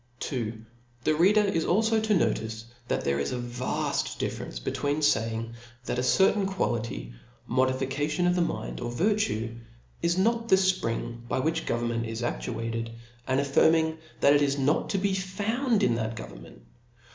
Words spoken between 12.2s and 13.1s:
actuated,